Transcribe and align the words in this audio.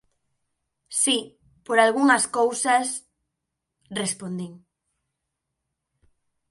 Si, 1.01 1.17
por 1.65 1.77
algunhas 1.79 2.25
cousas 2.37 2.87
—respondín. 2.97 4.53